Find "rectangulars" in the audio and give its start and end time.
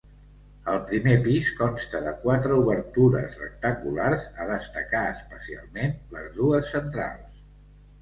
3.43-4.27